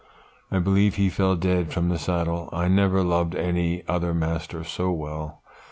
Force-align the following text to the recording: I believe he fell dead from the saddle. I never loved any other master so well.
I 0.49 0.57
believe 0.57 0.95
he 0.95 1.11
fell 1.11 1.35
dead 1.35 1.71
from 1.71 1.89
the 1.89 1.99
saddle. 1.99 2.49
I 2.51 2.67
never 2.67 3.03
loved 3.03 3.35
any 3.35 3.87
other 3.87 4.15
master 4.15 4.63
so 4.63 4.91
well. 4.91 5.43